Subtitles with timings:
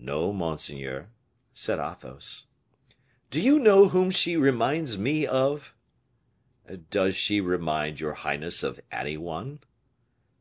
[0.00, 1.08] "No, monseigneur,"
[1.54, 2.48] said Athos.
[3.30, 5.72] "Do you know whom she reminds me of?"
[6.90, 9.60] "Does she remind your highness of any one?"